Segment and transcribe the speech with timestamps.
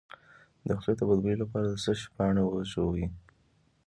[0.67, 3.07] د خولې د بد بوی لپاره د څه شي پاڼې وژويئ؟